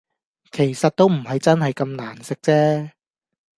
[0.51, 2.89] 其實都唔係真係咁難食啫